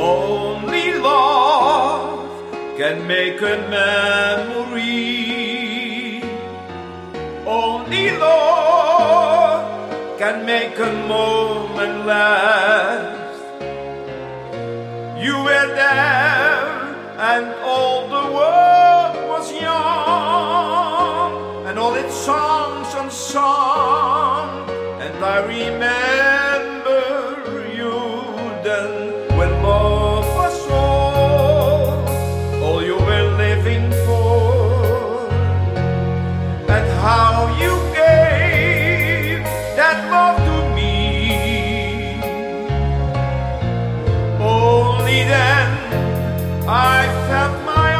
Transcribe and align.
Only 0.00 0.94
love 0.94 2.28
can 2.78 3.06
make 3.06 3.40
a 3.42 3.56
memory. 3.68 5.00
Only 7.46 8.10
love 8.16 9.90
can 10.18 10.46
make 10.46 10.78
a 10.78 10.92
moment 11.06 12.06
last. 12.06 13.42
You 15.22 15.36
were 15.44 15.68
there, 15.84 16.64
and 17.32 17.46
all 17.62 18.08
the 18.08 18.26
world 18.38 19.14
was 19.28 19.52
young, 19.52 21.32
and 21.66 21.78
all 21.78 21.94
its 21.94 22.14
songs 22.14 22.94
and 22.94 23.10
unsung, 23.10 24.70
and 25.04 25.24
I 25.24 25.38
remember 25.46 26.29
have 47.30 47.64
my 47.64 47.99